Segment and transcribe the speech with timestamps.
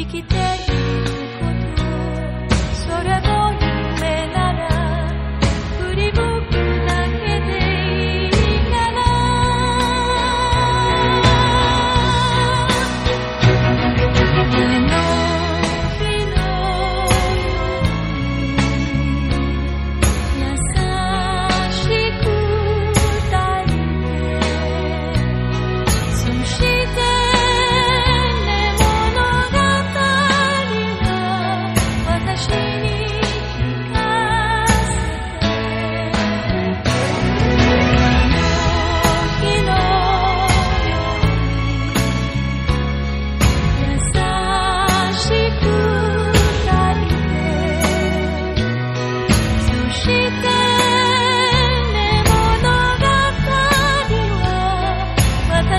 [0.00, 0.39] 生きて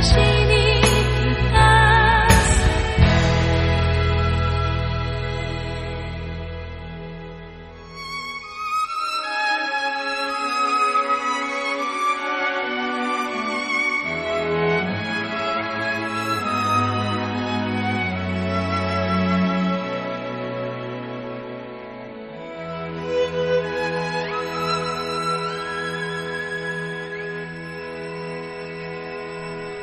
[0.03, 0.32] 私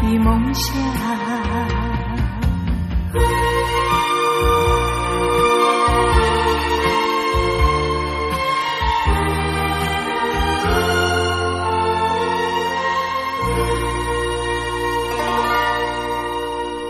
[0.00, 0.74] 的梦想。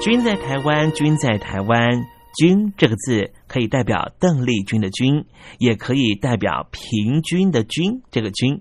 [0.00, 2.04] 君在台湾，君在台湾，
[2.36, 5.24] 君这个字可以代表邓丽君的君，
[5.58, 8.02] 也可以代表平均的均。
[8.10, 8.60] 这个均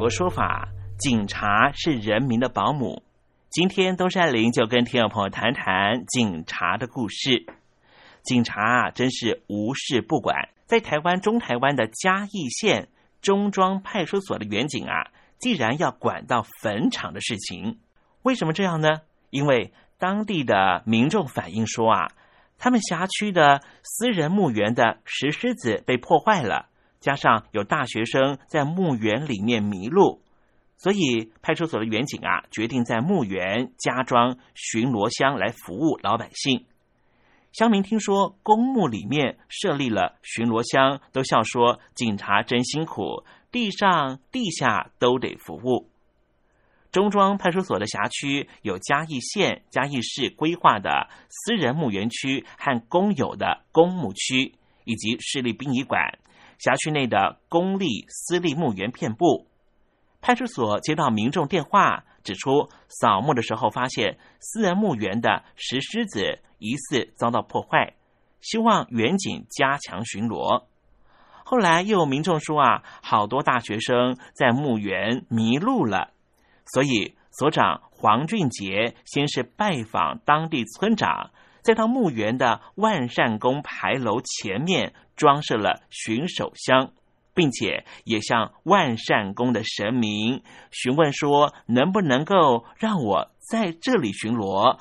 [0.00, 3.02] 有个说法，警察是人民的保姆。
[3.50, 7.44] 今天东山林就跟听众朋友谈谈警察的故事。
[8.22, 10.48] 警察啊，真是无事不管。
[10.64, 12.88] 在台湾中台湾的嘉义县
[13.20, 17.78] 中庄派出所的远警啊，既然要管到坟场的事情，
[18.22, 19.02] 为什么这样呢？
[19.28, 22.12] 因为当地的民众反映说啊，
[22.56, 26.69] 他们辖区的私人墓园的石狮子被破坏了。
[27.00, 30.22] 加上有大学生在墓园里面迷路，
[30.76, 36.66] 所以派出所的员警啊，决定在墓园加装巡逻箱来服务老百姓。
[37.52, 45.90] 乡民听说公墓里面设立了巡逻箱，都笑说：“警察真辛苦，地上地下都得服务。”
[46.92, 54.54] 中庄派出所的辖区有嘉义县、嘉义市规划的私人墓园区和公有的公墓区，
[54.84, 56.19] 以及市立殡仪馆。
[56.60, 59.48] 辖区内的公立、私立墓园遍布。
[60.20, 67.94] 派出所接到民众电话，指出扫墓的时候发现私人墓园的石狮子疑似遭到破坏，
[68.42, 70.64] 希望远警加强巡逻。
[71.42, 76.10] 后来又有民众说啊，好多大学生在墓园迷路了，
[76.66, 81.30] 所以所长黄俊杰先是拜访当地村长。
[81.62, 86.92] 再到墓园的万善宫牌楼前面装设了巡守箱，
[87.34, 94.78] 并且也向万善宫的神明询问说，能不能够让我在这里巡逻？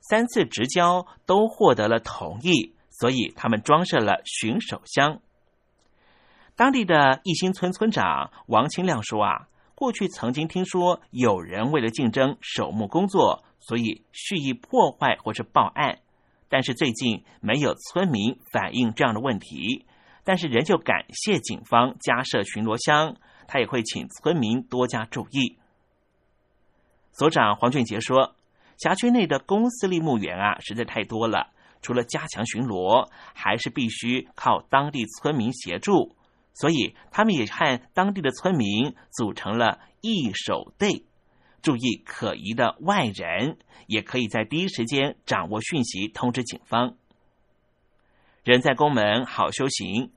[0.00, 5.20] 三次直交都获得了同意，所以他们装设了巡守箱。
[6.54, 15.98] 当地的义兴村村长王清亮说：“啊，过去曾经听说有人为了竞争守墓工作，所以蓄意破坏或是报案。”
[16.48, 19.84] 但是最近没有村民反映这样的问题，
[20.24, 23.16] 但是仍旧感谢警方加设巡逻箱，
[23.48, 25.58] 他也会请村民多加注意。
[27.12, 28.36] 所长黄俊杰说
[28.78, 31.50] ：“辖区内的公私立墓园啊，实在太多了，
[31.80, 36.14] 除了加强巡逻，还是必须靠当地村民协助，
[36.54, 41.06] 所以他们也和当地的村民组成了义守队。”
[41.62, 46.94] 注意可疑的外人，也可以在第一时间掌握讯息，通知警方。
[48.44, 50.12] 人在宫门好修行。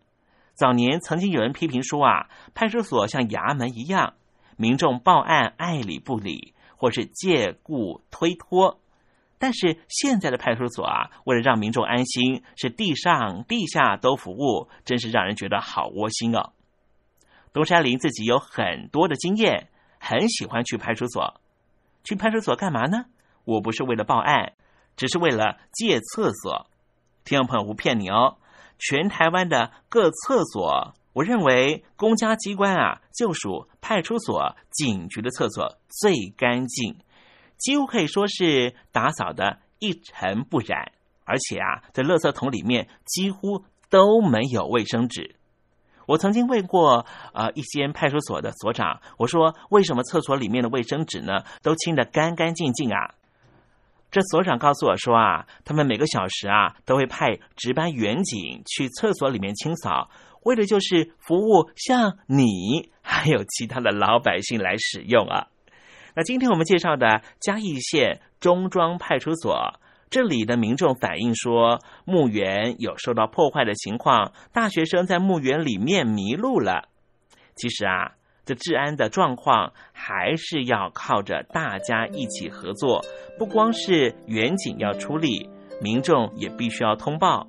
[0.54, 4.14] 早年曾经有人批评说啊，派出所像衙门一样，
[4.58, 8.80] 民众报案爱理不理，或是借故推脱。
[9.40, 16.52] 但是现在的派出所啊，为了让民众安心，是地上地下都服务，真是让人觉得好窝心哦。
[17.54, 19.70] 东山林自己有很多的经验。
[20.00, 21.40] 很喜欢去派出所，
[22.04, 23.06] 去派出所干嘛呢？
[23.46, 24.54] 我不是为了报案，
[24.96, 26.68] 只是为了借厕所。
[27.24, 28.38] 听众朋友，不骗你哦，
[28.80, 36.98] 全台湾的各厕所，我认为公家机关啊，就属派出所、警局的厕所最干净，
[37.58, 40.92] 几乎可以说是打扫的一尘不染，
[41.26, 45.36] 而且啊，在垃圾桶里面几乎都没有卫生纸。
[46.10, 53.14] 我曾经问过呃一些派出所的所长，我说为什么厕所里面的卫生纸呢都清得干干净净啊？
[54.10, 60.10] 这所长告诉我说啊，他们每个小时啊都会派值班员警去厕所里面清扫，
[60.46, 65.50] 为的就是服务像你还有其他的老百姓来使用啊。
[66.16, 76.90] 那今天我们介绍的嘉义县中庄派出所，这里的民众反映说，墓园有受到破坏的情况，大学生在墓园里面迷路了。
[77.56, 78.14] 其实啊。
[78.46, 83.06] 这治安的状况还是要靠着大家一起合作，
[83.38, 85.48] 不光是远景要出力，
[85.80, 87.46] 民众也必须要通报。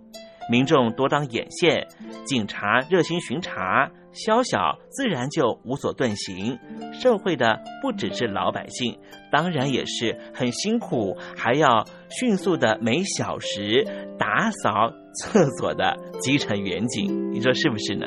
[0.51, 1.89] 民众多当眼线，
[2.27, 6.59] 警察热心巡查，宵小自然就无所遁形。
[6.93, 8.99] 社会的不只是老百姓，
[9.31, 13.87] 当然也是很辛苦，还要迅速的每小时
[14.19, 18.07] 打扫厕所的基层远景，你说是不是呢？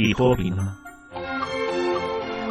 [0.00, 0.76] 你脱贫了吗？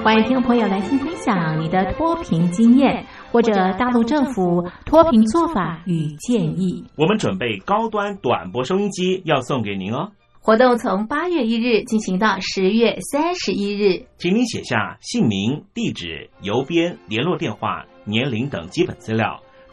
[0.04, 6.84] 欢迎听众朋友来信分享你的脱贫经验，或者大陆政府脱贫做法与建议。
[6.98, 10.12] 我们准备高端短波收音机要送给您哦。
[10.42, 19.42] 活动从八月一日进行到十月三十一日，请您写下姓名、地址、邮编、联络电话、年龄等基本资料。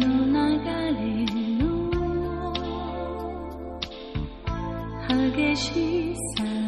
[0.00, 0.06] 流れ
[1.58, 1.66] の
[5.34, 6.67] 激しさ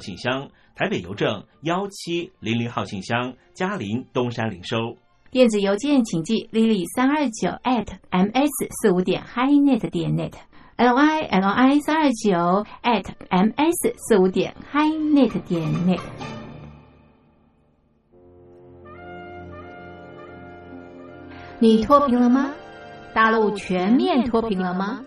[0.00, 4.96] 信箱，台北邮政幺七零零号信箱，嘉林东山零收。
[5.30, 10.32] 电子邮件请寄 lily 三二九 at ms 四五点 highnet 点 net。
[10.76, 16.00] l y l i 三二九 at m s 四五点 hi net 点 net。
[21.58, 22.52] 你脱贫了吗？
[23.12, 25.04] 大陆全面脱贫了吗？